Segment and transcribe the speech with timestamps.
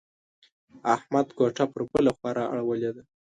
[0.95, 3.03] احمد کوټه پر بله خوا را اړولې ده.